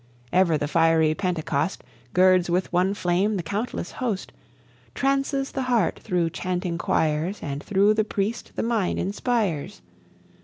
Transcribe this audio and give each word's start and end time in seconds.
Ever 0.33 0.57
the 0.57 0.67
fiery 0.67 1.13
Pentecost 1.13 1.83
Girds 2.15 2.49
with 2.49 2.73
one 2.73 2.95
flame 2.95 3.35
the 3.37 3.43
countless 3.43 3.91
host, 3.91 4.33
Trances 4.95 5.51
the 5.51 5.61
heart 5.69 5.99
through 6.03 6.31
chanting 6.31 6.79
choirs, 6.79 7.37
And 7.43 7.61
through 7.61 7.93
the 7.93 8.03
priest 8.03 8.53
the 8.55 8.63
mind 8.63 8.97
inspires. 8.97 9.83